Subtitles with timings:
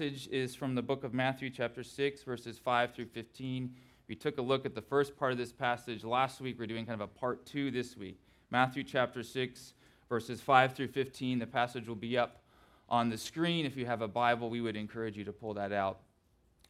[0.00, 3.74] is from the book of Matthew, chapter 6, verses 5 through 15.
[4.08, 6.58] We took a look at the first part of this passage last week.
[6.58, 8.18] We're doing kind of a part two this week.
[8.50, 9.74] Matthew, chapter 6,
[10.08, 11.38] verses 5 through 15.
[11.38, 12.40] The passage will be up
[12.88, 13.66] on the screen.
[13.66, 15.98] If you have a Bible, we would encourage you to pull that out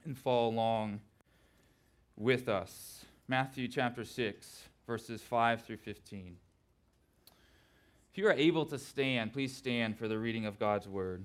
[0.05, 1.01] and follow along
[2.17, 3.05] with us.
[3.29, 6.37] Matthew, chapter 6, verses 5 through 15.
[8.11, 11.25] If you are able to stand, please stand for the reading of God's word.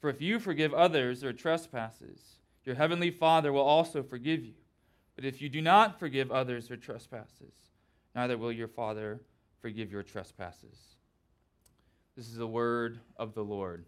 [0.00, 4.54] For if you forgive others their trespasses, your heavenly Father will also forgive you.
[5.14, 7.54] But if you do not forgive others their trespasses,
[8.14, 9.20] neither will your Father
[9.60, 10.96] forgive your trespasses.
[12.16, 13.84] This is the word of the Lord.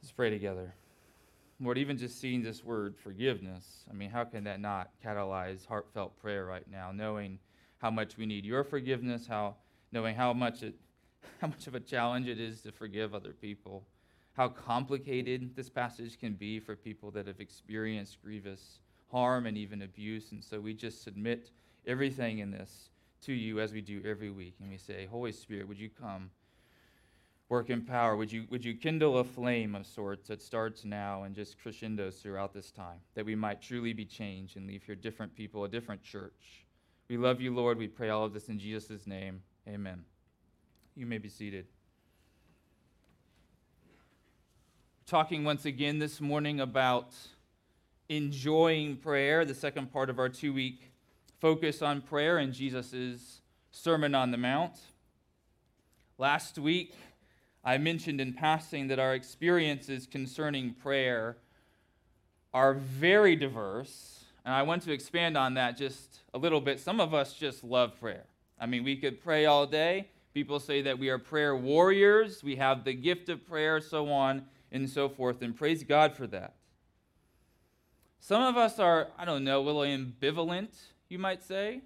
[0.00, 0.74] Let's pray together.
[1.60, 6.18] Lord, even just seeing this word forgiveness, I mean, how can that not catalyze heartfelt
[6.18, 7.38] prayer right now, knowing
[7.78, 9.56] how much we need your forgiveness, how
[9.92, 10.74] knowing how much it
[11.40, 13.84] how much of a challenge it is to forgive other people,
[14.34, 19.82] how complicated this passage can be for people that have experienced grievous harm and even
[19.82, 20.32] abuse.
[20.32, 21.50] And so we just submit
[21.86, 22.90] everything in this
[23.22, 24.54] to you as we do every week.
[24.60, 26.30] And we say, Holy Spirit, would you come?
[27.48, 28.16] Work in power.
[28.16, 32.16] Would you, would you kindle a flame of sorts that starts now and just crescendos
[32.16, 35.68] throughout this time, that we might truly be changed and leave here different people, a
[35.68, 36.64] different church?
[37.08, 37.76] We love you, Lord.
[37.76, 39.42] We pray all of this in Jesus' name.
[39.68, 40.04] Amen.
[40.94, 41.64] You may be seated.
[45.06, 47.14] Talking once again this morning about
[48.10, 50.92] enjoying prayer, the second part of our two week
[51.40, 54.78] focus on prayer in Jesus' Sermon on the Mount.
[56.18, 56.94] Last week,
[57.64, 61.38] I mentioned in passing that our experiences concerning prayer
[62.52, 66.80] are very diverse, and I want to expand on that just a little bit.
[66.80, 68.24] Some of us just love prayer.
[68.60, 72.56] I mean, we could pray all day, People say that we are prayer warriors, we
[72.56, 76.54] have the gift of prayer, so on and so forth, and praise God for that.
[78.18, 80.74] Some of us are, I don't know, a little ambivalent,
[81.08, 81.82] you might say.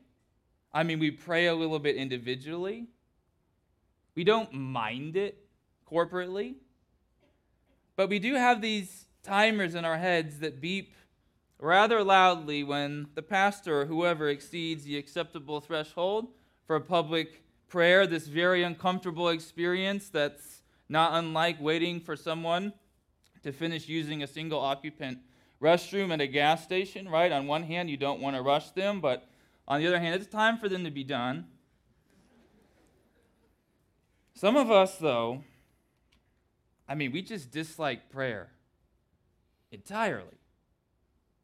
[0.72, 2.86] I mean, we pray a little bit individually.
[4.14, 5.38] We don't mind it
[5.90, 6.56] corporately.
[7.96, 10.94] But we do have these timers in our heads that beep
[11.58, 16.28] rather loudly when the pastor or whoever exceeds the acceptable threshold
[16.66, 22.72] for a public prayer, this very uncomfortable experience that's not unlike waiting for someone
[23.42, 25.18] to finish using a single occupant
[25.60, 27.32] restroom at a gas station, right?
[27.32, 29.28] On one hand, you don't want to rush them, but
[29.66, 31.46] on the other hand, it's time for them to be done.
[34.34, 35.42] Some of us, though,
[36.88, 38.50] I mean, we just dislike prayer
[39.72, 40.38] entirely.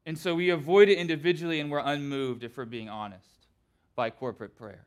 [0.04, 3.46] And so we avoid it individually and we're unmoved, if we're being honest,
[3.94, 4.86] by corporate prayer.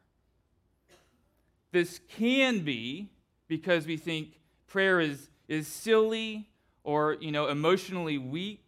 [1.76, 3.10] This can be
[3.50, 6.48] because we think prayer is, is silly
[6.86, 8.64] or you know emotionally weak.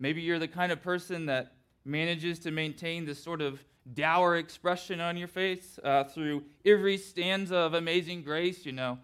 [0.00, 1.52] Maybe you're the kind of person that
[1.84, 3.64] manages to maintain this sort of
[3.94, 8.98] dour expression on your face uh, through every stanza of Amazing Grace, you know.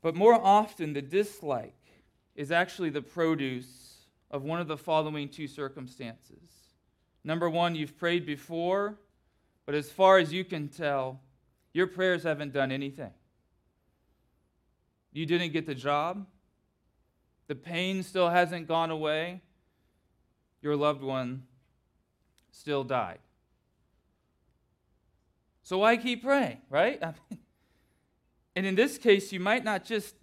[0.00, 1.74] But more often, the dislike
[2.36, 6.76] is actually the produce of one of the following two circumstances.
[7.24, 8.96] Number one, you've prayed before
[9.66, 11.20] but as far as you can tell,
[11.72, 13.12] your prayers haven't done anything.
[15.12, 16.26] You didn't get the job.
[17.48, 19.42] The pain still hasn't gone away.
[20.62, 21.44] Your loved one
[22.50, 23.18] still died.
[25.62, 27.02] So why keep praying, right?
[27.02, 27.38] I mean,
[28.54, 30.14] and in this case, you might not just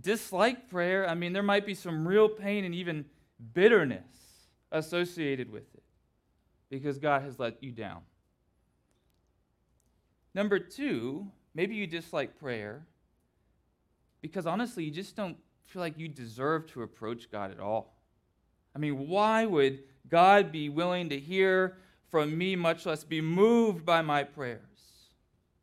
[0.00, 1.08] dislike prayer.
[1.08, 3.04] I mean, there might be some real pain and even
[3.54, 4.02] bitterness
[4.72, 5.82] associated with it
[6.70, 8.00] because God has let you down.
[10.34, 12.86] Number two, maybe you dislike prayer
[14.20, 17.98] because honestly, you just don't feel like you deserve to approach God at all.
[18.74, 21.76] I mean, why would God be willing to hear
[22.10, 25.10] from me, much less be moved by my prayers,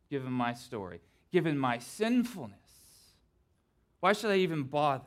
[0.09, 1.01] given my story,
[1.31, 2.59] given my sinfulness?
[3.99, 5.05] Why should I even bother?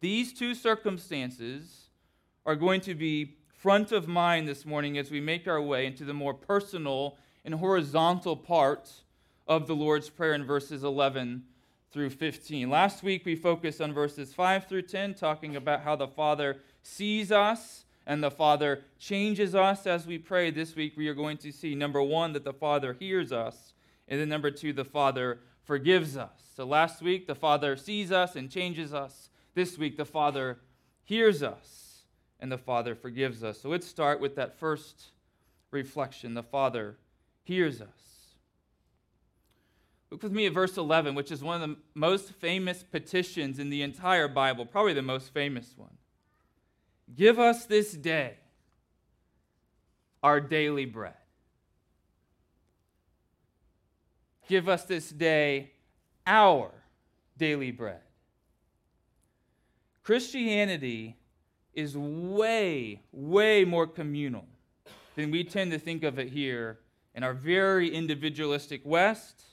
[0.00, 1.90] These two circumstances
[2.44, 6.04] are going to be front of mind this morning as we make our way into
[6.04, 8.90] the more personal and horizontal part
[9.46, 11.44] of the Lord's Prayer in verses 11
[11.90, 12.70] through 15.
[12.70, 17.32] Last week we focused on verses 5 through 10, talking about how the Father sees
[17.32, 20.50] us and the Father changes us as we pray.
[20.50, 23.72] This week we are going to see number one, that the Father hears us,
[24.08, 26.30] and then number two, the Father forgives us.
[26.56, 29.30] So last week the Father sees us and changes us.
[29.54, 30.58] This week the Father
[31.04, 32.02] hears us
[32.40, 33.60] and the Father forgives us.
[33.60, 35.12] So let's start with that first
[35.70, 36.34] reflection.
[36.34, 36.96] The Father
[37.50, 37.88] hears us.
[40.08, 43.70] Look with me at verse 11, which is one of the most famous petitions in
[43.70, 45.90] the entire Bible, probably the most famous one.
[47.12, 48.34] Give us this day
[50.22, 51.14] our daily bread.
[54.48, 55.72] Give us this day
[56.28, 56.70] our
[57.36, 58.02] daily bread.
[60.04, 61.16] Christianity
[61.74, 64.44] is way, way more communal
[65.16, 66.78] than we tend to think of it here
[67.14, 69.44] in our very individualistic West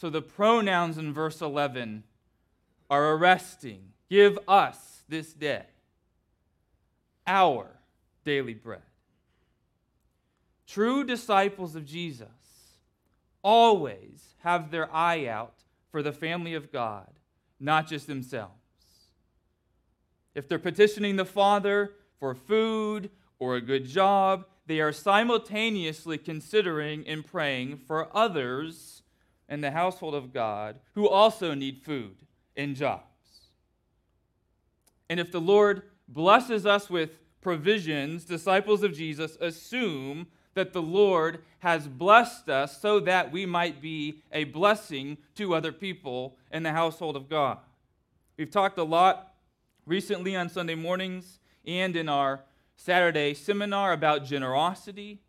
[0.00, 2.04] so the pronouns in verse 11
[2.88, 3.92] are arresting.
[4.08, 5.66] Give us this day
[7.26, 7.66] our
[8.24, 8.80] daily bread.
[10.66, 12.28] True disciples of Jesus
[13.42, 17.10] always have their eye out for the family of God,
[17.58, 18.54] not just themselves.
[20.34, 27.04] If they're petitioning the Father for food or a good job, they are simultaneously considering
[27.08, 29.02] and praying for others
[29.48, 32.14] in the household of God who also need food
[32.56, 33.02] and jobs.
[35.08, 41.42] And if the Lord blesses us with provisions, disciples of Jesus assume that the Lord
[41.58, 46.70] has blessed us so that we might be a blessing to other people in the
[46.70, 47.58] household of God.
[48.36, 49.34] We've talked a lot
[49.84, 52.44] recently on Sunday mornings and in our
[52.82, 55.20] Saturday seminar about generosity,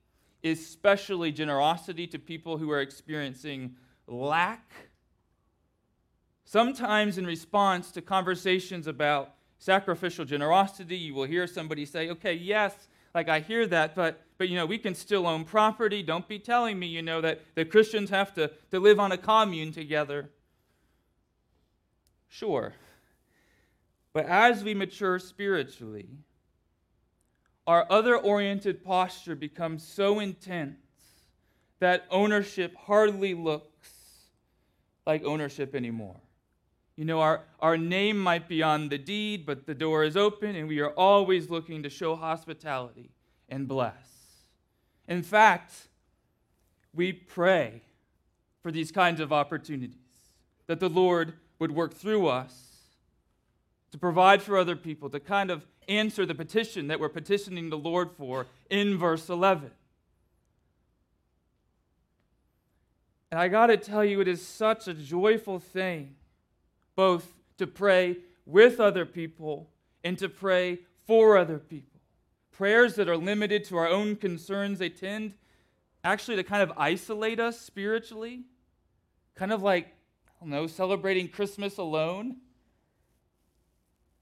[0.41, 3.75] especially generosity to people who are experiencing
[4.07, 4.71] lack.
[6.45, 12.87] Sometimes, in response to conversations about sacrificial generosity, you will hear somebody say, Okay, yes,
[13.13, 16.01] like I hear that, but, but you know, we can still own property.
[16.01, 19.17] Don't be telling me, you know, that, that Christians have to, to live on a
[19.17, 20.29] commune together.
[22.29, 22.75] Sure.
[24.13, 26.07] But as we mature spiritually,
[27.67, 30.77] our other oriented posture becomes so intense
[31.79, 33.89] that ownership hardly looks
[35.05, 36.17] like ownership anymore.
[36.95, 40.55] You know, our, our name might be on the deed, but the door is open,
[40.55, 43.09] and we are always looking to show hospitality
[43.49, 43.95] and bless.
[45.07, 45.73] In fact,
[46.93, 47.81] we pray
[48.61, 49.97] for these kinds of opportunities,
[50.67, 52.53] that the Lord would work through us
[53.91, 55.65] to provide for other people, to kind of
[55.97, 59.71] answer the petition that we're petitioning the Lord for in verse 11.
[63.31, 66.15] And I got to tell you, it is such a joyful thing
[66.95, 69.69] both to pray with other people
[70.03, 71.99] and to pray for other people.
[72.51, 75.33] Prayers that are limited to our own concerns, they tend
[76.03, 78.43] actually to kind of isolate us spiritually,
[79.35, 82.37] kind of like, I don't know, celebrating Christmas alone.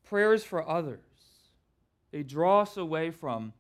[0.04, 1.04] Prayers for others,
[2.12, 3.54] they draw us away from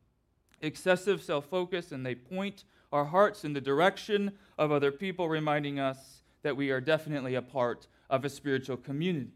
[0.62, 5.80] excessive self focus and they point our hearts in the direction of other people, reminding
[5.80, 9.32] us that we are definitely a part of a spiritual community.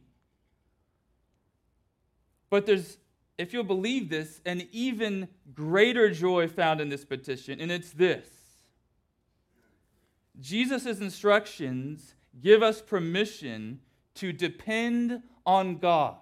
[2.49, 2.97] But there's,
[3.37, 8.27] if you'll believe this, an even greater joy found in this petition, and it's this
[10.39, 13.79] Jesus' instructions give us permission
[14.15, 16.17] to depend on God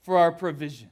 [0.00, 0.90] for our provisions.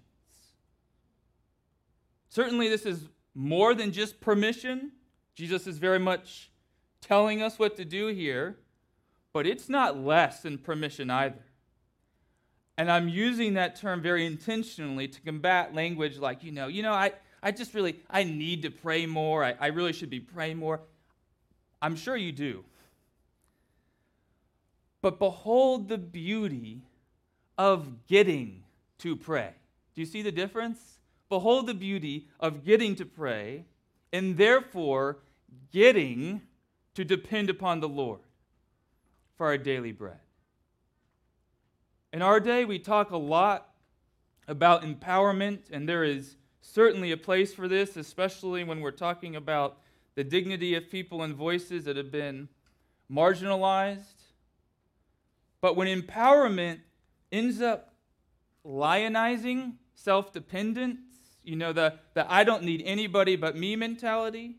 [2.37, 4.93] Certainly, this is more than just permission.
[5.35, 6.51] Jesus is very much
[7.01, 8.59] telling us what to do here,
[9.33, 11.43] but it's not less than permission either.
[12.77, 16.93] And I'm using that term very intentionally to combat language like, you know, you know,
[16.93, 17.13] I,
[17.43, 19.43] I just really, I need to pray more.
[19.43, 20.83] I, I really should be praying more.
[21.81, 22.67] I'm sure you do.
[25.01, 26.83] But behold the beauty
[27.57, 28.63] of getting
[28.99, 29.55] to pray.
[29.95, 30.96] Do you see the difference?
[31.29, 33.65] Behold the beauty of getting to pray
[34.13, 35.19] and therefore
[35.73, 36.43] getting
[36.95, 38.21] to depend upon the Lord
[39.37, 40.21] for our daily bread.
[42.13, 43.75] In our day, we talk a lot
[44.49, 49.79] about empowerment, and there is certainly a place for this, especially when we're talking about
[50.15, 52.49] the dignity of people and voices that have been
[53.13, 54.23] marginalized.
[55.61, 56.81] But when empowerment
[57.31, 57.95] ends up
[58.65, 61.01] lionizing self dependence,
[61.47, 64.57] you know, the, the I don't need anybody but me mentality,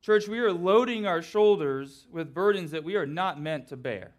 [0.00, 4.12] church, we are loading our shoulders with burdens that we are not meant to bear.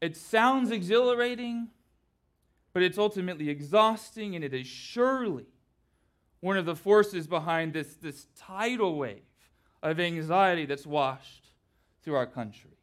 [0.00, 1.68] It sounds exhilarating,
[2.72, 5.46] but it's ultimately exhausting, and it is surely
[6.40, 9.22] one of the forces behind this, this tidal wave
[9.82, 11.48] of anxiety that's washed
[12.02, 12.78] through our country.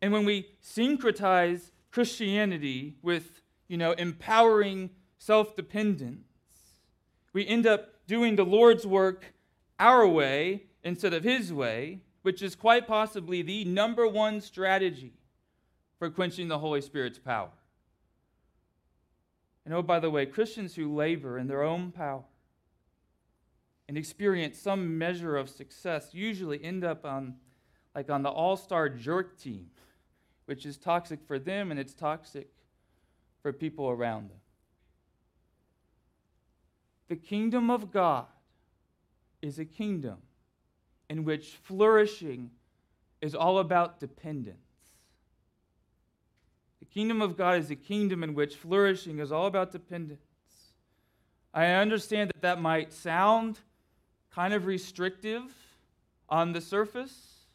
[0.00, 6.24] And when we syncretize Christianity with, you know, empowering self-dependence,
[7.32, 9.34] we end up doing the Lord's work
[9.78, 15.12] our way instead of his way, which is quite possibly the number one strategy
[15.98, 17.50] for quenching the Holy Spirit's power.
[19.64, 22.24] And oh, by the way, Christians who labor in their own power
[23.86, 27.34] and experience some measure of success usually end up on
[27.94, 29.66] like on the all-star jerk team,
[30.46, 32.48] which is toxic for them and it's toxic
[33.48, 34.40] for people around them.
[37.08, 38.26] The kingdom of God
[39.40, 40.18] is a kingdom
[41.08, 42.50] in which flourishing
[43.22, 44.58] is all about dependence.
[46.80, 50.20] The kingdom of God is a kingdom in which flourishing is all about dependence.
[51.54, 53.60] I understand that that might sound
[54.30, 55.54] kind of restrictive
[56.28, 57.46] on the surface,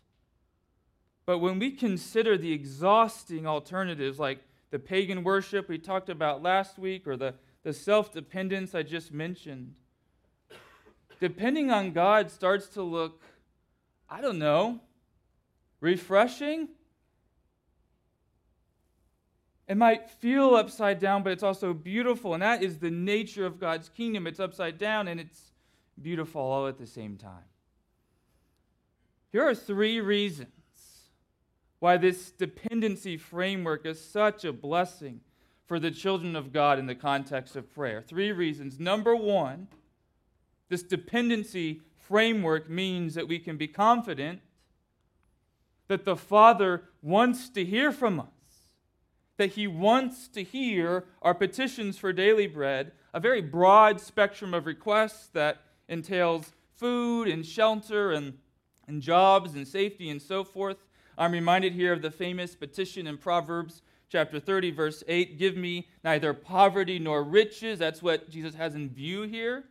[1.28, 4.40] but when we consider the exhausting alternatives like
[4.74, 9.14] the pagan worship we talked about last week or the, the self dependence I just
[9.14, 9.76] mentioned,
[11.20, 13.22] depending on God starts to look,
[14.10, 14.80] I don't know,
[15.80, 16.70] refreshing
[19.68, 22.34] it might feel upside down, but it's also beautiful.
[22.34, 24.26] And that is the nature of God's kingdom.
[24.26, 25.52] It's upside down and it's
[26.02, 27.46] beautiful all at the same time.
[29.32, 30.63] Here are three reasons
[31.84, 35.20] why this dependency framework is such a blessing
[35.66, 38.02] for the children of God in the context of prayer.
[38.02, 38.80] Three reasons.
[38.80, 39.68] Number one,
[40.70, 44.40] this dependency framework means that we can be confident
[45.90, 48.28] that the Father wants to hear from us
[49.36, 54.66] that he wants to hear our petitions for daily bread, a very broad spectrum of
[54.66, 55.58] requests that
[55.90, 58.38] entails food and shelter and,
[58.88, 60.78] and jobs and safety and so forth.
[61.18, 65.88] I'm reminded here of the famous petition in Proverbs chapter 30, verse 8 Give me
[66.04, 67.80] neither poverty nor riches.
[67.80, 69.64] That's what Jesus has in view here.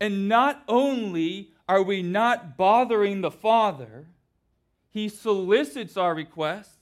[0.00, 4.06] And not only are we not bothering the Father,
[4.90, 6.76] He solicits our requests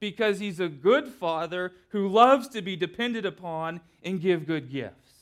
[0.00, 5.12] because he's a good father who loves to be depended upon and give good gifts.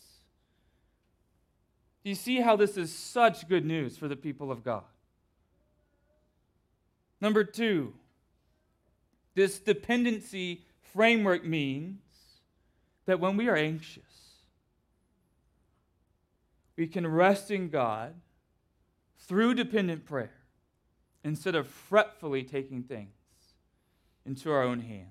[2.04, 4.84] Do you see how this is such good news for the people of God?
[7.20, 7.94] Number two,
[9.34, 12.00] this dependency framework means
[13.06, 14.02] that when we are anxious,
[16.76, 18.14] we can rest in God
[19.18, 20.32] through dependent prayer
[21.24, 23.10] instead of fretfully taking things
[24.24, 25.08] into our own hands.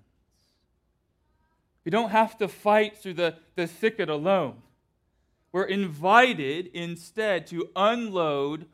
[1.84, 4.62] We don't have to fight through the, the thicket alone.
[5.52, 8.66] We're invited instead to unload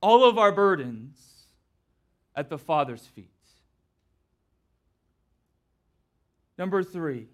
[0.00, 1.37] all of our burdens
[2.38, 3.30] at the Father's feet.
[6.56, 7.26] Number three.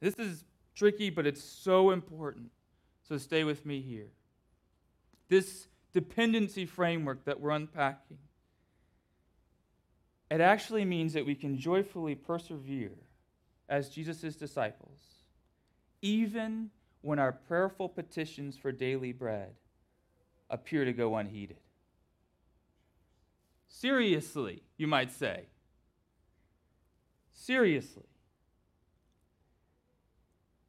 [0.00, 0.44] This is
[0.74, 2.50] tricky, but it's so important.
[3.08, 4.08] So stay with me here.
[5.28, 8.18] This dependency framework that we're unpacking
[10.30, 12.94] it actually means that we can joyfully persevere
[13.68, 15.00] as Jesus' disciples,
[16.02, 16.70] even
[17.00, 19.54] when our prayerful petitions for daily bread
[20.48, 21.56] appear to go unheeded.
[23.72, 25.44] Seriously, you might say.
[27.32, 28.02] Seriously.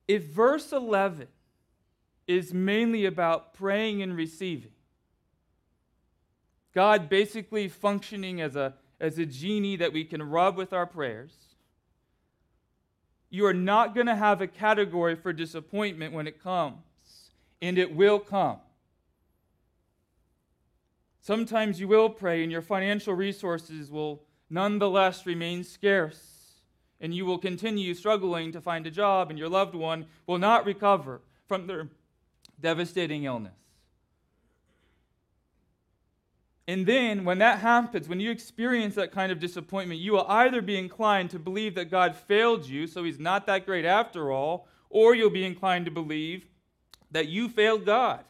[0.07, 1.27] If verse 11
[2.27, 4.71] is mainly about praying and receiving,
[6.73, 11.33] God basically functioning as a as a genie that we can rub with our prayers.
[13.31, 16.77] You are not going to have a category for disappointment when it comes,
[17.61, 18.59] and it will come.
[21.21, 26.55] Sometimes you will pray, and your financial resources will nonetheless remain scarce,
[26.99, 30.65] and you will continue struggling to find a job, and your loved one will not
[30.65, 31.89] recover from their
[32.59, 33.53] devastating illness.
[36.67, 40.61] And then, when that happens, when you experience that kind of disappointment, you will either
[40.61, 44.67] be inclined to believe that God failed you, so he's not that great after all,
[44.89, 46.47] or you'll be inclined to believe
[47.11, 48.23] that you failed God.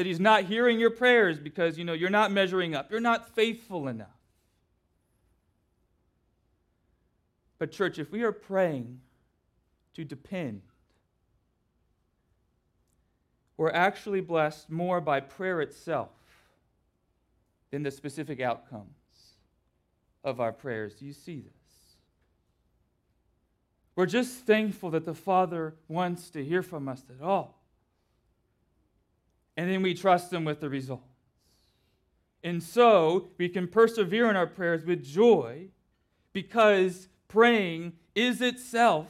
[0.00, 2.90] That he's not hearing your prayers because, you know, you're not measuring up.
[2.90, 4.08] You're not faithful enough.
[7.58, 9.02] But church, if we are praying
[9.92, 10.62] to depend,
[13.58, 16.08] we're actually blessed more by prayer itself
[17.70, 19.34] than the specific outcomes
[20.24, 20.94] of our prayers.
[20.94, 21.96] Do you see this?
[23.96, 27.59] We're just thankful that the Father wants to hear from us at all.
[29.60, 31.04] And then we trust Him with the results.
[32.42, 35.66] And so we can persevere in our prayers with joy
[36.32, 39.08] because praying is itself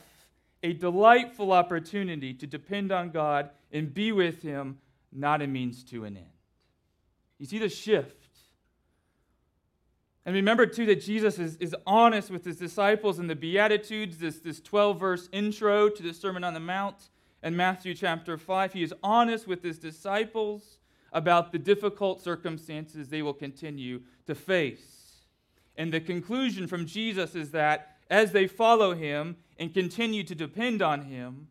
[0.64, 4.78] a delightful opportunity to depend on God and be with Him,
[5.12, 6.26] not a means to an end.
[7.38, 8.16] You see the shift
[10.26, 14.40] and remember, too, that Jesus is, is honest with his disciples in the Beatitudes, this,
[14.40, 17.09] this 12 verse intro to the Sermon on the Mount
[17.42, 18.73] in Matthew chapter 5.
[18.73, 20.78] He is honest with his disciples
[21.12, 25.25] about the difficult circumstances they will continue to face.
[25.76, 30.82] And the conclusion from Jesus is that as they follow him and continue to depend
[30.82, 31.49] on him,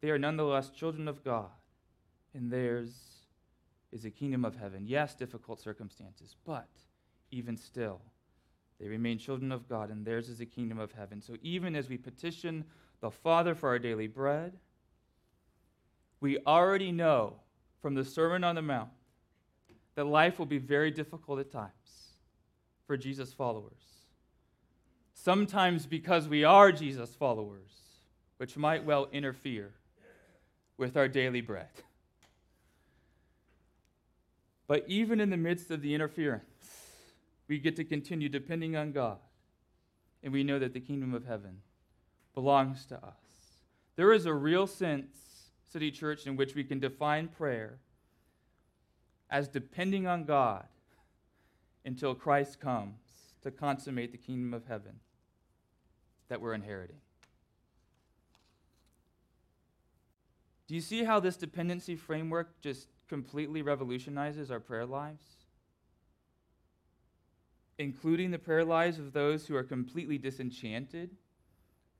[0.00, 1.50] they are nonetheless children of God,
[2.34, 2.90] and theirs
[3.90, 4.84] is a kingdom of heaven.
[4.86, 6.68] Yes, difficult circumstances, but
[7.30, 8.00] even still.
[8.78, 11.20] They remain children of God, and theirs is a kingdom of heaven.
[11.20, 12.64] So even as we petition
[13.00, 14.54] the Father for our daily bread,
[16.20, 17.34] we already know
[17.80, 18.90] from the Sermon on the Mount
[19.94, 22.14] that life will be very difficult at times
[22.86, 23.72] for Jesus' followers.
[25.14, 27.70] Sometimes because we are Jesus' followers,
[28.38, 29.74] which might well interfere
[30.76, 31.68] with our daily bread.
[34.66, 36.44] But even in the midst of the interference,
[37.48, 39.18] we get to continue depending on God.
[40.22, 41.62] And we know that the kingdom of heaven
[42.38, 43.64] belongs to us.
[43.96, 47.80] There is a real sense, City Church, in which we can define prayer
[49.28, 50.68] as depending on God
[51.84, 53.00] until Christ comes
[53.42, 55.00] to consummate the kingdom of heaven
[56.28, 57.00] that we're inheriting.
[60.68, 65.24] Do you see how this dependency framework just completely revolutionizes our prayer lives?
[67.78, 71.10] including the prayer lives of those who are completely disenchanted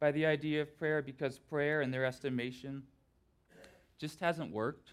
[0.01, 2.83] by the idea of prayer because prayer, in their estimation,
[3.99, 4.93] just hasn't worked.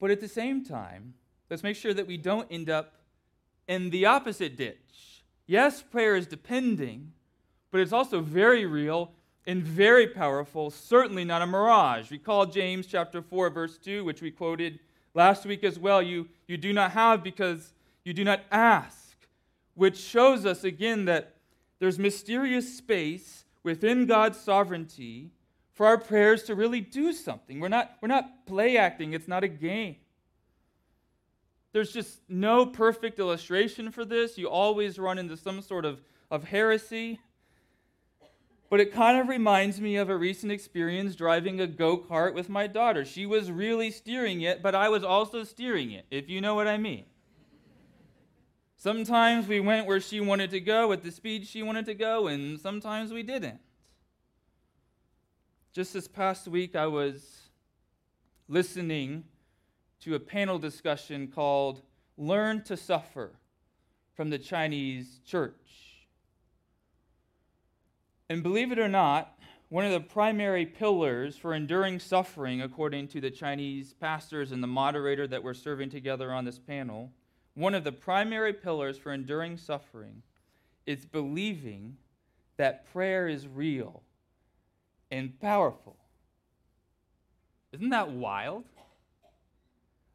[0.00, 1.14] But at the same time,
[1.48, 2.94] let's make sure that we don't end up
[3.68, 5.22] in the opposite ditch.
[5.46, 7.12] Yes, prayer is depending,
[7.70, 9.12] but it's also very real
[9.46, 12.10] and very powerful, certainly not a mirage.
[12.10, 14.80] Recall James chapter 4 verse 2 which we quoted
[15.14, 19.01] Last week as well, you, you do not have because you do not ask,
[19.74, 21.36] which shows us again that
[21.78, 25.32] there's mysterious space within God's sovereignty
[25.72, 27.60] for our prayers to really do something.
[27.60, 29.96] We're not, we're not play acting, it's not a game.
[31.72, 34.36] There's just no perfect illustration for this.
[34.36, 37.18] You always run into some sort of, of heresy.
[38.68, 42.48] But it kind of reminds me of a recent experience driving a go kart with
[42.48, 43.04] my daughter.
[43.04, 46.68] She was really steering it, but I was also steering it, if you know what
[46.68, 47.04] I mean.
[48.82, 52.26] Sometimes we went where she wanted to go at the speed she wanted to go,
[52.26, 53.60] and sometimes we didn't.
[55.72, 57.42] Just this past week, I was
[58.48, 59.22] listening
[60.00, 61.82] to a panel discussion called
[62.16, 63.38] Learn to Suffer
[64.16, 66.08] from the Chinese Church.
[68.28, 73.20] And believe it or not, one of the primary pillars for enduring suffering, according to
[73.20, 77.12] the Chinese pastors and the moderator that were serving together on this panel,
[77.54, 80.22] one of the primary pillars for enduring suffering
[80.86, 81.96] is believing
[82.56, 84.02] that prayer is real
[85.10, 85.96] and powerful.
[87.72, 88.64] Isn't that wild?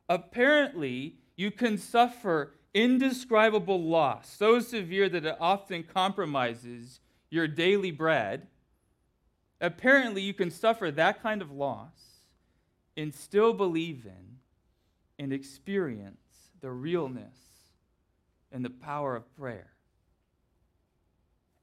[0.10, 8.48] Apparently, you can suffer indescribable loss so severe that it often compromises your daily bread,
[9.60, 12.24] apparently you can suffer that kind of loss
[12.96, 14.38] and still believe in
[15.20, 16.27] and experience
[16.62, 17.36] the realness
[18.52, 19.68] and the power of prayer.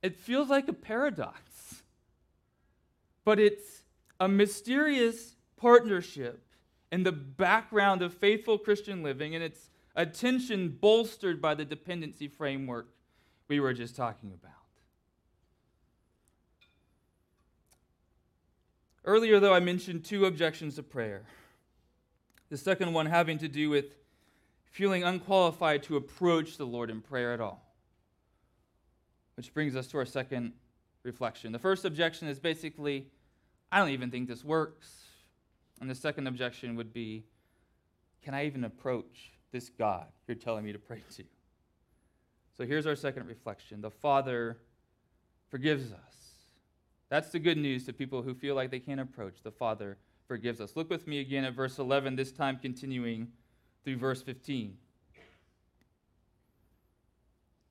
[0.03, 1.83] It feels like a paradox,
[3.25, 3.85] but it's
[4.21, 6.45] a mysterious partnership
[6.93, 12.29] in the background of faithful Christian living, and it's a tension bolstered by the dependency
[12.29, 12.89] framework
[13.49, 14.53] we were just talking about.
[19.05, 21.25] Earlier, though, I mentioned two objections to prayer.
[22.49, 23.97] The second one having to do with
[24.75, 27.63] feeling unqualified to approach the Lord in prayer at all.
[29.37, 30.53] Which brings us to our second
[31.05, 31.53] reflection.
[31.53, 33.07] The first objection is basically,
[33.71, 35.05] I don't even think this works.
[35.81, 37.25] And the second objection would be,
[38.25, 41.25] can I even approach this God you're telling me to pray to?
[42.57, 44.59] So here's our second reflection the Father
[45.51, 45.99] forgives us.
[47.11, 49.37] That's the good news to people who feel like they can't approach.
[49.45, 50.75] The Father forgives us.
[50.75, 53.29] Look with me again at verse 11, this time continuing
[53.85, 54.77] through verse 15.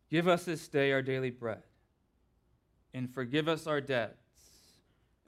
[0.09, 1.63] Give us this day our daily bread,
[2.93, 4.19] and forgive us our debts,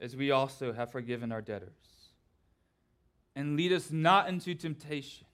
[0.00, 1.72] as we also have forgiven our debtors.
[3.34, 5.26] And lead us not into temptation,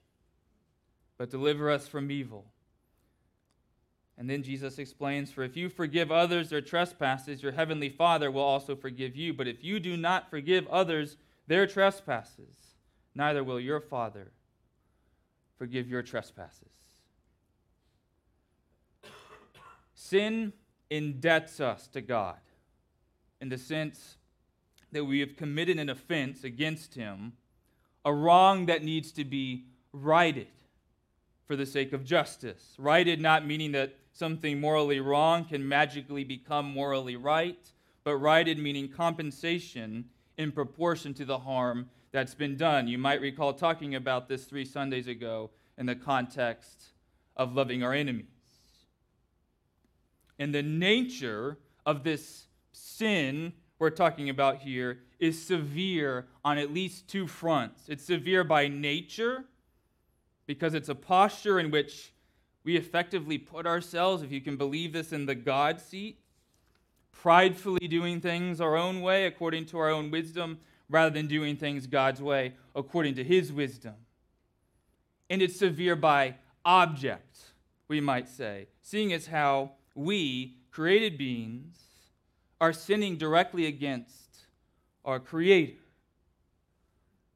[1.17, 2.45] but deliver us from evil.
[4.17, 8.41] And then Jesus explains For if you forgive others their trespasses, your heavenly Father will
[8.41, 9.33] also forgive you.
[9.33, 12.75] But if you do not forgive others their trespasses,
[13.15, 14.31] neither will your Father
[15.57, 16.69] forgive your trespasses.
[19.95, 20.53] Sin
[20.91, 22.37] indebts us to God
[23.41, 24.17] in the sense
[24.91, 27.33] that we have committed an offense against Him,
[28.05, 30.47] a wrong that needs to be righted
[31.45, 32.75] for the sake of justice.
[32.77, 37.59] Righted not meaning that something morally wrong can magically become morally right,
[38.03, 40.05] but righted meaning compensation
[40.37, 42.87] in proportion to the harm that's been done.
[42.87, 46.91] You might recall talking about this three Sundays ago in the context
[47.35, 48.27] of loving our enemies.
[50.39, 57.07] And the nature of this sin we're talking about here is severe on at least
[57.07, 57.89] two fronts.
[57.89, 59.45] It's severe by nature,
[60.45, 62.13] because it's a posture in which
[62.63, 66.19] we effectively put ourselves, if you can believe this, in the God seat,
[67.11, 71.87] pridefully doing things our own way according to our own wisdom rather than doing things
[71.87, 73.95] God's way according to his wisdom.
[75.29, 77.37] And it's severe by object,
[77.87, 81.77] we might say, seeing as how we, created beings,
[82.61, 84.45] are sinning directly against
[85.03, 85.79] our Creator,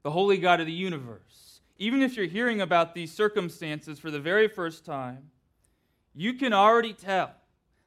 [0.04, 1.48] the holy God of the universe
[1.80, 5.30] even if you're hearing about these circumstances for the very first time,
[6.16, 7.32] you can already tell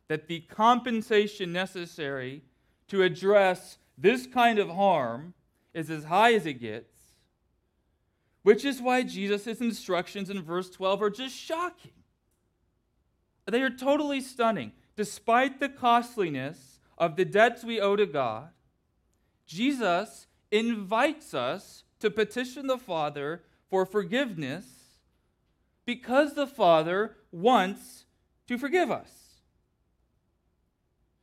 [0.09, 2.43] that the compensation necessary
[2.89, 5.35] to address this kind of harm
[5.75, 6.93] is as high as it gets,
[8.43, 11.93] which is why Jesus' instructions in verse 12 are just shocking.
[13.47, 14.73] They are totally stunning.
[14.97, 18.51] Despite the costliness of the debts we owe to God,
[19.47, 24.67] Jesus invites us to petition the Father for forgiveness
[25.85, 28.05] because the Father wants
[28.47, 29.11] to forgive us.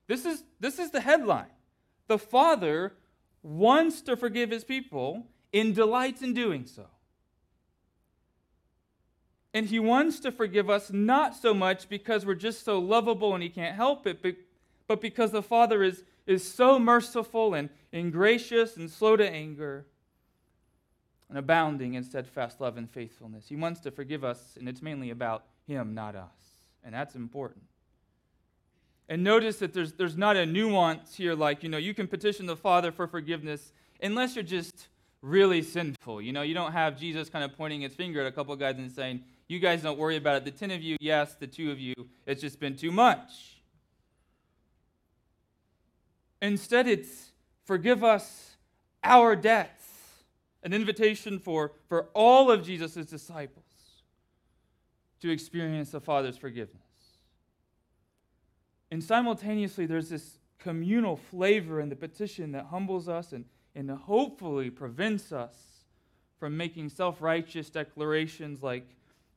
[0.08, 1.52] This is, this is the headline.
[2.08, 2.94] The Father
[3.48, 6.86] wants to forgive his people and delights in doing so.
[9.54, 13.42] And he wants to forgive us not so much because we're just so lovable and
[13.42, 14.36] he can't help it, but,
[14.88, 19.86] but because the Father is, is so merciful and, and gracious and slow to anger
[21.30, 23.48] and abounding in steadfast love and faithfulness.
[23.48, 26.28] He wants to forgive us, and it's mainly about Him, not us.
[26.84, 27.64] And that's important.
[29.10, 32.46] And notice that there's, there's not a nuance here like, you know, you can petition
[32.46, 34.88] the Father for forgiveness unless you're just
[35.22, 36.22] really sinful.
[36.22, 38.78] You know, you don't have Jesus kind of pointing his finger at a couple guys
[38.78, 40.46] and saying, you guys don't worry about it.
[40.46, 41.94] The 10 of you, yes, the two of you,
[42.26, 43.62] it's just been too much.
[46.42, 47.32] Instead, it's
[47.66, 48.58] forgive us
[49.04, 49.86] our debts,
[50.64, 53.64] an invitation for, for all of Jesus' disciples
[55.22, 56.87] to experience the Father's forgiveness.
[58.92, 63.46] And simultaneously, there's this communal flavor in the petition that humbles us and,
[63.76, 65.56] and hopefully prevents us
[66.40, 68.96] from making self righteous declarations like,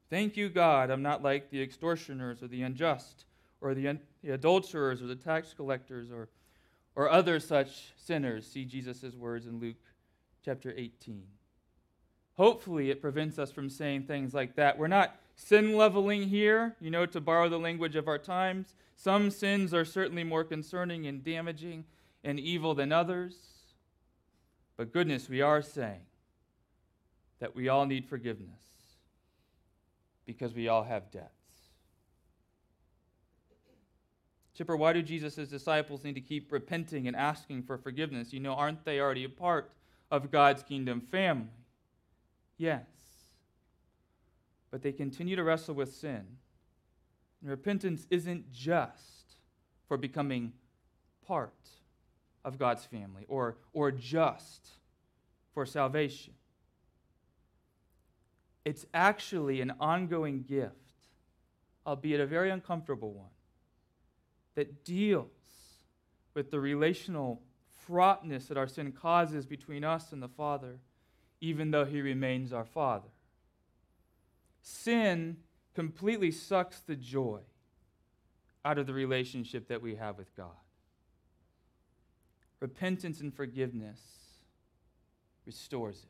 [0.08, 3.26] Thank you, God, I'm not like the extortioners or the unjust
[3.60, 6.28] or the, the adulterers or the tax collectors or,
[6.96, 8.46] or other such sinners.
[8.46, 9.76] See Jesus' words in Luke
[10.44, 11.22] chapter 18.
[12.36, 14.78] Hopefully, it prevents us from saying things like that.
[14.78, 18.74] We're not sin leveling here, you know, to borrow the language of our times.
[18.96, 21.84] Some sins are certainly more concerning and damaging
[22.22, 23.36] and evil than others.
[24.76, 26.02] But goodness, we are saying
[27.38, 28.60] that we all need forgiveness
[30.26, 31.30] because we all have debts.
[34.54, 38.32] Chipper, why do Jesus' disciples need to keep repenting and asking for forgiveness?
[38.32, 39.72] You know, aren't they already a part
[40.10, 41.46] of God's kingdom family.
[42.58, 42.84] Yes.
[44.70, 46.24] But they continue to wrestle with sin.
[47.40, 49.36] And repentance isn't just
[49.88, 50.52] for becoming
[51.26, 51.54] part
[52.44, 54.68] of God's family or, or just
[55.52, 56.34] for salvation.
[58.64, 60.74] It's actually an ongoing gift,
[61.86, 63.30] albeit a very uncomfortable one,
[64.54, 65.26] that deals
[66.34, 67.42] with the relational
[67.86, 70.78] fraughtness that our sin causes between us and the Father,
[71.40, 73.08] even though He remains our Father.
[74.62, 75.36] Sin
[75.74, 77.40] completely sucks the joy
[78.64, 80.48] out of the relationship that we have with God.
[82.60, 84.00] Repentance and forgiveness
[85.46, 86.08] restores it.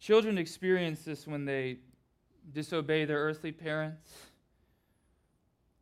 [0.00, 1.78] Children experience this when they
[2.52, 4.12] disobey their earthly parents.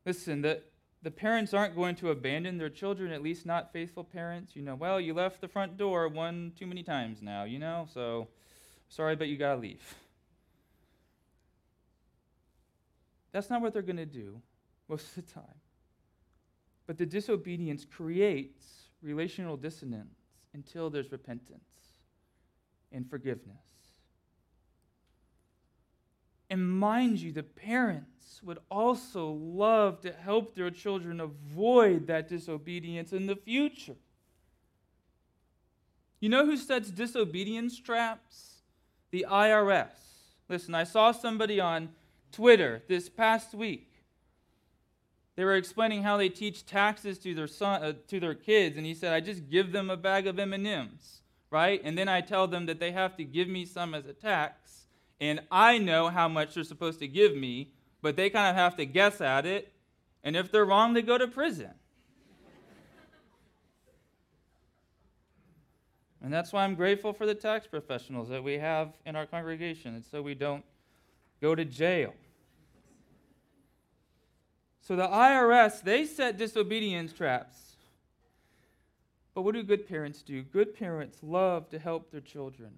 [0.05, 0.63] Listen, the,
[1.03, 4.55] the parents aren't going to abandon their children, at least not faithful parents.
[4.55, 7.89] You know, well, you left the front door one too many times now, you know,
[7.93, 8.29] so
[8.92, 9.83] sorry, but you got to leave.
[13.33, 14.40] That's not what they're going to do
[14.88, 15.61] most of the time.
[16.87, 18.66] But the disobedience creates
[19.02, 20.18] relational dissonance
[20.52, 21.61] until there's repentance
[22.92, 23.57] and forgiveness.
[26.50, 33.14] And mind you, the parents would also love to help their children avoid that disobedience
[33.14, 33.96] in the future.
[36.20, 38.52] You know who sets disobedience traps?
[39.12, 39.90] The IRS.
[40.48, 41.90] Listen, I saw somebody on
[42.33, 43.92] Twitter this past week.
[45.37, 48.87] They were explaining how they teach taxes to their son, uh, to their kids, and
[48.87, 51.20] he said, "I just give them a bag of M&Ms,
[51.51, 51.81] right?
[51.85, 54.88] And then I tell them that they have to give me some as a tax,
[55.20, 58.77] and I know how much they're supposed to give me, but they kind of have
[58.77, 59.72] to guess at it,
[60.25, 61.75] and if they're wrong, they go to prison."
[66.23, 69.95] And that's why I'm grateful for the tax professionals that we have in our congregation,
[69.97, 70.65] and so we don't
[71.41, 72.15] go to jail.
[74.81, 77.57] So the IRS, they set disobedience traps.
[79.35, 80.43] But what do good parents do?
[80.43, 82.71] Good parents love to help their children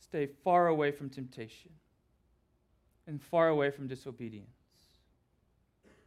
[0.00, 1.70] stay far away from temptation
[3.06, 4.48] and far away from disobedience.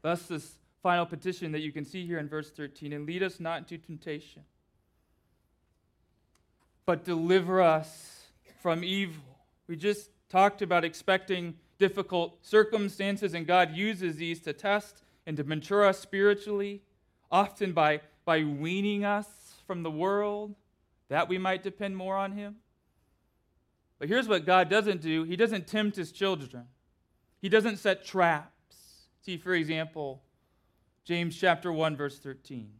[0.02, 3.40] Thus, this final petition that you can see here in verse 13 and lead us
[3.40, 4.44] not into temptation,
[6.88, 8.24] but deliver us
[8.62, 9.22] from evil.
[9.68, 15.44] We just talked about expecting difficult circumstances, and God uses these to test and to
[15.44, 16.82] mature us spiritually,
[17.30, 19.28] often by, by weaning us
[19.68, 20.56] from the world,
[21.10, 22.56] that we might depend more on Him.
[24.00, 26.68] But here's what God doesn't do He doesn't tempt His children,
[27.42, 28.54] He doesn't set traps.
[29.22, 30.24] See, for example,
[31.04, 32.72] James chapter 1, verse 13.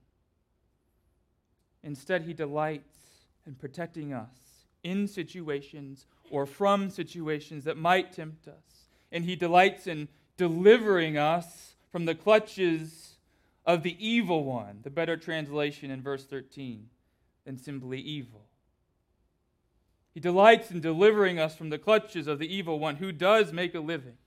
[1.84, 3.07] Instead, He delights
[3.48, 8.88] in protecting us in situations or from situations that might tempt us.
[9.12, 13.16] And he delights in delivering us from the clutches
[13.66, 16.88] of the evil one, the better translation in verse 13
[17.46, 18.46] than simply evil.
[20.14, 23.76] He delights in delivering us from the clutches of the evil one who does make
[23.76, 24.18] a living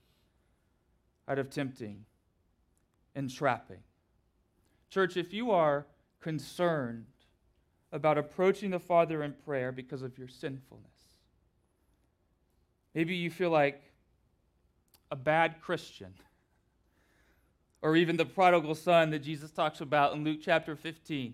[1.27, 2.05] out of tempting
[3.15, 3.83] and trapping.
[4.89, 5.85] Church, if you are
[6.19, 7.05] concerned
[7.91, 10.91] about approaching the Father in prayer because of your sinfulness,
[12.93, 13.81] Maybe you feel like
[15.09, 16.13] a bad Christian.
[17.81, 21.33] Or even the prodigal son that Jesus talks about in Luke chapter 15.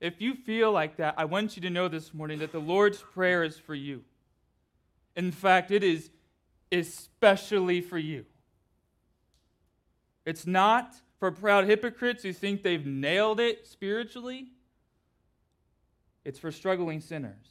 [0.00, 2.98] If you feel like that, I want you to know this morning that the Lord's
[2.98, 4.02] Prayer is for you.
[5.14, 6.10] In fact, it is
[6.72, 8.24] especially for you.
[10.24, 14.48] It's not for proud hypocrites who think they've nailed it spiritually,
[16.24, 17.46] it's for struggling sinners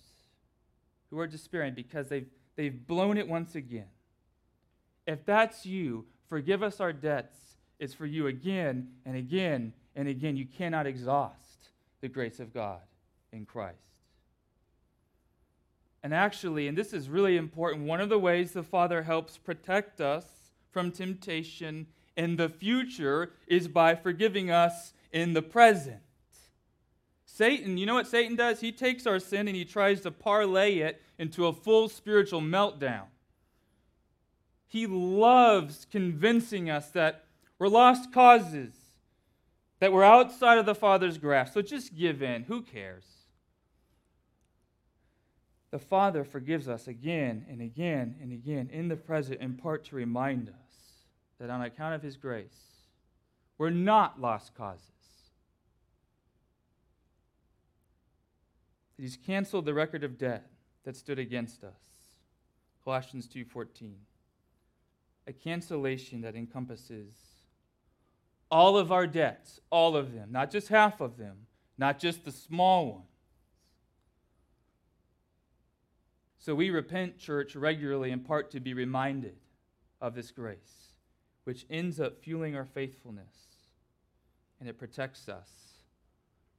[1.10, 3.88] who are despairing because they've, they've blown it once again.
[5.08, 10.36] If that's you, forgive us our debts It's for you again and again and again.
[10.36, 11.70] You cannot exhaust
[12.02, 12.82] the grace of God
[13.32, 13.78] in Christ.
[16.04, 20.02] And actually, and this is really important, one of the ways the Father helps protect
[20.02, 20.26] us
[20.72, 26.00] from temptation in the future is by forgiving us in the present.
[27.26, 28.60] Satan, you know what Satan does?
[28.60, 33.06] He takes our sin and he tries to parlay it into a full spiritual meltdown.
[34.68, 37.26] He loves convincing us that
[37.58, 38.74] we're lost causes,
[39.80, 41.54] that we're outside of the Father's grasp.
[41.54, 42.44] So just give in.
[42.44, 43.06] Who cares?
[45.72, 49.96] The Father forgives us again and again and again in the present, in part to
[49.96, 50.61] remind us
[51.42, 52.86] that on account of His grace,
[53.58, 54.86] we're not lost causes.
[58.96, 60.52] He's canceled the record of debt
[60.84, 61.74] that stood against us.
[62.84, 64.06] Colossians 2:14.
[65.26, 67.14] A cancellation that encompasses
[68.52, 72.32] all of our debts, all of them, not just half of them, not just the
[72.32, 73.08] small ones.
[76.38, 79.38] So we repent, church, regularly in part to be reminded
[80.00, 80.91] of this grace,
[81.44, 83.36] which ends up fueling our faithfulness
[84.60, 85.50] and it protects us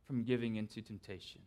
[0.07, 1.41] from giving into temptation.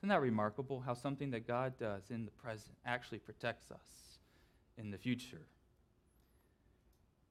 [0.00, 4.18] Isn't that remarkable how something that God does in the present actually protects us
[4.78, 5.46] in the future?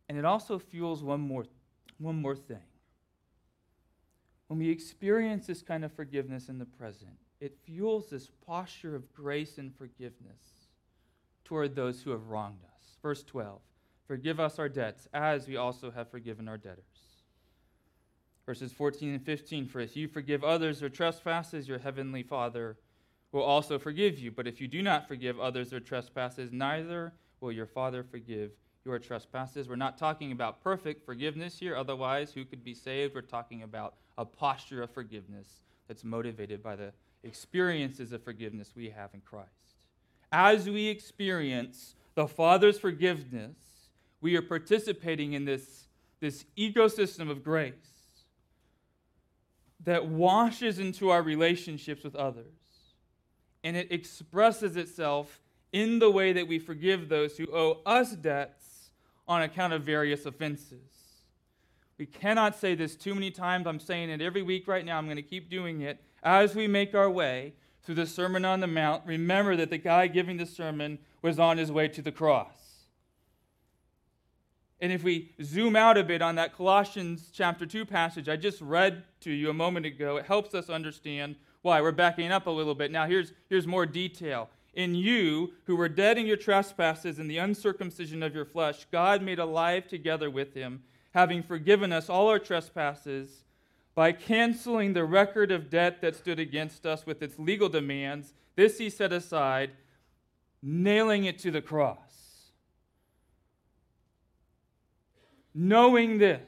[0.07, 1.45] And it also fuels one more,
[1.97, 2.57] one more thing.
[4.47, 9.11] When we experience this kind of forgiveness in the present, it fuels this posture of
[9.13, 10.67] grace and forgiveness
[11.45, 12.97] toward those who have wronged us.
[13.01, 13.59] Verse 12
[14.09, 16.81] Forgive us our debts, as we also have forgiven our debtors.
[18.43, 22.75] Verses 14 and 15 For if you forgive others their trespasses, your heavenly Father
[23.31, 24.31] will also forgive you.
[24.31, 28.49] But if you do not forgive others their trespasses, neither will your Father forgive
[28.83, 29.69] your trespasses.
[29.69, 33.13] We're not talking about perfect forgiveness here, otherwise, who could be saved?
[33.13, 38.89] We're talking about a posture of forgiveness that's motivated by the experiences of forgiveness we
[38.89, 39.85] have in Christ.
[40.31, 43.68] As we experience the Father's forgiveness,
[44.21, 45.87] we are participating in this,
[46.19, 47.73] this ecosystem of grace
[49.85, 52.45] that washes into our relationships with others.
[53.63, 55.39] And it expresses itself
[55.71, 58.89] in the way that we forgive those who owe us debts
[59.27, 60.79] on account of various offenses.
[61.97, 63.67] We cannot say this too many times.
[63.67, 64.97] I'm saying it every week right now.
[64.97, 66.01] I'm going to keep doing it.
[66.23, 67.53] As we make our way
[67.83, 71.57] through the Sermon on the Mount, remember that the guy giving the sermon was on
[71.57, 72.68] his way to the cross.
[74.81, 78.61] And if we zoom out a bit on that Colossians chapter 2 passage I just
[78.61, 81.81] read to you a moment ago, it helps us understand why.
[81.81, 82.91] We're backing up a little bit.
[82.91, 84.49] Now, here's, here's more detail.
[84.73, 89.21] In you, who were dead in your trespasses and the uncircumcision of your flesh, God
[89.21, 93.43] made alive together with him, having forgiven us all our trespasses
[93.95, 98.33] by canceling the record of debt that stood against us with its legal demands.
[98.55, 99.71] This he set aside,
[100.61, 102.08] nailing it to the cross.
[105.53, 106.41] Knowing this,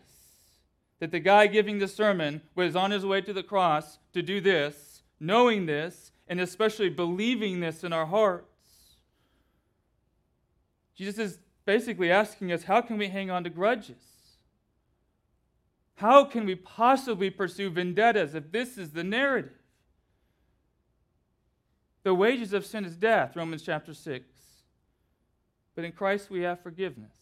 [0.99, 4.39] that the guy giving the sermon was on his way to the cross to do
[4.39, 8.45] this, knowing this, and especially believing this in our hearts.
[10.95, 13.95] Jesus is basically asking us how can we hang on to grudges?
[15.95, 19.53] How can we possibly pursue vendettas if this is the narrative?
[22.03, 24.25] The wages of sin is death, Romans chapter 6.
[25.75, 27.20] But in Christ we have forgiveness.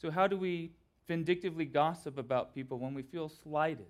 [0.00, 0.72] So, how do we
[1.06, 3.86] vindictively gossip about people when we feel slighted?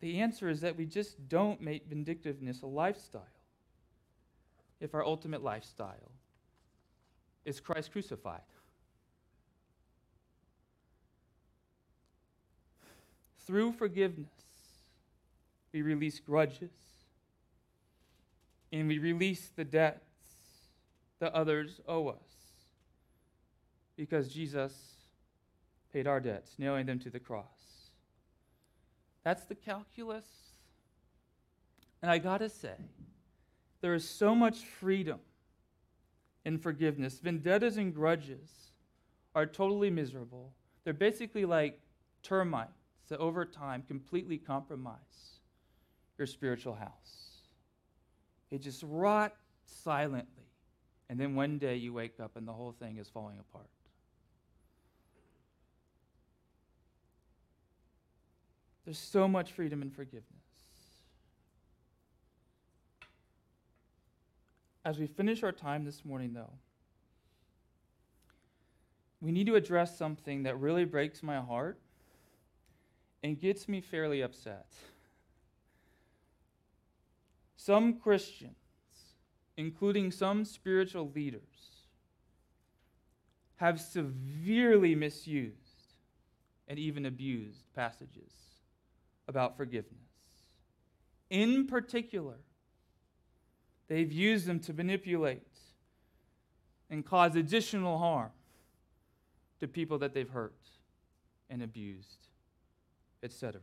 [0.00, 3.22] The answer is that we just don't make vindictiveness a lifestyle.
[4.80, 6.10] If our ultimate lifestyle
[7.44, 8.40] is Christ crucified.
[13.46, 14.28] Through forgiveness,
[15.72, 16.70] we release grudges
[18.72, 20.00] and we release the debts
[21.18, 22.29] that others owe us
[24.00, 24.72] because Jesus
[25.92, 27.90] paid our debts, nailing them to the cross.
[29.24, 30.24] That's the calculus.
[32.00, 32.76] And I got to say,
[33.82, 35.18] there is so much freedom
[36.46, 37.18] in forgiveness.
[37.18, 38.48] Vendettas and grudges
[39.34, 40.54] are totally miserable.
[40.84, 41.78] They're basically like
[42.22, 42.70] termites
[43.10, 45.40] that over time completely compromise
[46.16, 47.42] your spiritual house.
[48.50, 49.34] They just rot
[49.66, 50.46] silently.
[51.10, 53.68] And then one day you wake up and the whole thing is falling apart.
[58.84, 60.26] There's so much freedom and forgiveness.
[64.84, 66.52] As we finish our time this morning, though,
[69.20, 71.78] we need to address something that really breaks my heart
[73.22, 74.66] and gets me fairly upset.
[77.56, 78.54] Some Christians,
[79.58, 81.42] including some spiritual leaders,
[83.56, 85.58] have severely misused
[86.66, 88.49] and even abused passages
[89.30, 89.94] about forgiveness.
[91.30, 92.34] In particular,
[93.88, 95.46] they've used them to manipulate
[96.90, 98.32] and cause additional harm
[99.60, 100.58] to people that they've hurt
[101.48, 102.26] and abused,
[103.22, 103.60] etc.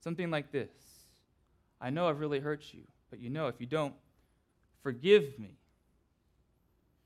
[0.00, 0.68] Something like this
[1.80, 3.94] I know I've really hurt you, but you know, if you don't
[4.82, 5.56] forgive me,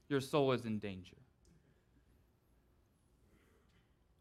[0.08, 1.16] your soul is in danger.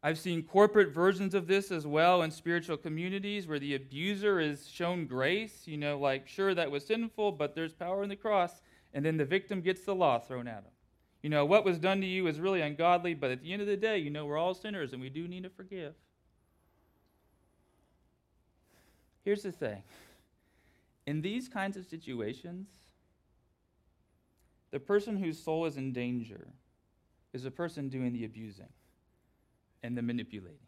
[0.02, 4.68] I've seen corporate versions of this as well in spiritual communities where the abuser is
[4.68, 8.62] shown grace, you know, like, sure, that was sinful, but there's power in the cross,
[8.94, 10.72] and then the victim gets the law thrown at him.
[11.22, 13.66] You know, what was done to you is really ungodly, but at the end of
[13.66, 15.94] the day, you know, we're all sinners and we do need to forgive.
[19.24, 19.82] Here's the thing
[21.06, 22.68] in these kinds of situations,
[24.70, 26.46] the person whose soul is in danger
[27.32, 28.68] is the person doing the abusing
[29.82, 30.58] and the manipulating.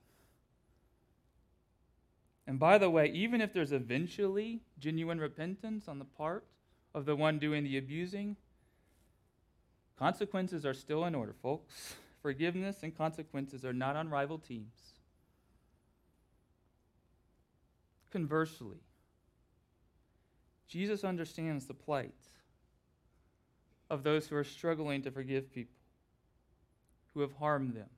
[2.46, 6.44] And by the way, even if there's eventually genuine repentance on the part
[6.94, 8.36] of the one doing the abusing,
[9.96, 11.94] consequences are still in order, folks.
[12.22, 14.94] Forgiveness and consequences are not on rival teams.
[18.10, 18.78] Conversely,
[20.66, 22.14] Jesus understands the plight
[23.88, 25.76] of those who are struggling to forgive people
[27.14, 27.88] who have harmed them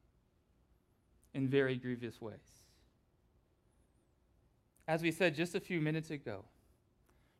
[1.35, 2.37] in very grievous ways.
[4.87, 6.45] As we said just a few minutes ago,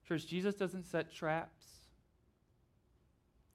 [0.07, 1.65] church, Jesus doesn't set traps.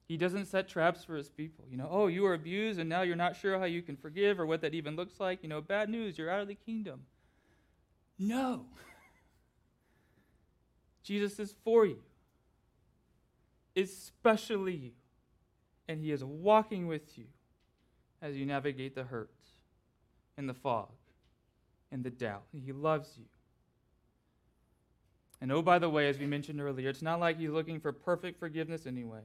[0.06, 1.64] He doesn't set traps for his people.
[1.70, 4.40] You know, oh, you were abused and now you're not sure how you can forgive
[4.40, 5.42] or what that even looks like.
[5.42, 7.02] You know, bad news, you're out of the kingdom.
[8.18, 8.66] No.
[11.02, 11.98] Jesus is for you,
[13.76, 14.90] especially you.
[15.88, 17.24] And he is walking with you
[18.20, 19.30] as you navigate the hurt
[20.38, 20.88] and the fog
[21.92, 22.44] in the doubt.
[22.52, 23.24] He loves you.
[25.40, 27.92] And oh, by the way, as we mentioned earlier, it's not like he's looking for
[27.92, 29.20] perfect forgiveness anyway.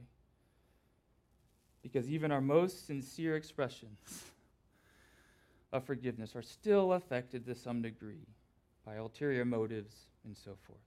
[1.82, 4.24] Because even our most sincere expressions
[5.72, 8.26] of forgiveness are still affected to some degree
[8.84, 9.94] by ulterior motives
[10.24, 10.78] and so forth.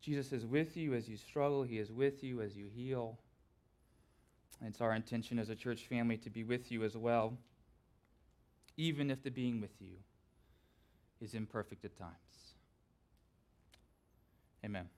[0.00, 3.18] Jesus is with you as you struggle, He is with you as you heal.
[4.64, 7.36] It's our intention as a church family to be with you as well,
[8.76, 9.96] even if the being with you
[11.20, 12.54] is imperfect at times.
[14.64, 14.88] Amen.